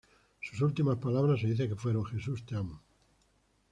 [0.41, 2.81] Sus últimas palabras se dice que fueron: "¡Jesús, te amo!".